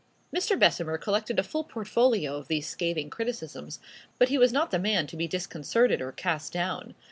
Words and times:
Mr. 0.35 0.57
Bessemer 0.57 0.97
collected 0.97 1.37
a 1.37 1.43
full 1.43 1.63
portfolio 1.63 2.35
of 2.35 2.47
these 2.47 2.65
scathing 2.67 3.11
criticisms; 3.11 3.79
but 4.17 4.29
he 4.29 4.37
was 4.39 4.51
not 4.51 4.71
the 4.71 4.79
man 4.79 5.05
to 5.05 5.15
be 5.15 5.27
disconcerted 5.27 6.01
or 6.01 6.11
cast 6.11 6.51
down. 6.53 6.95